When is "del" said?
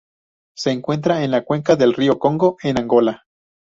1.75-1.93